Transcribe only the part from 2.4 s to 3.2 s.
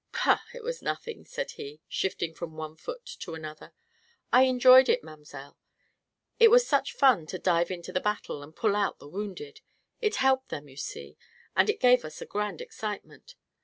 one foot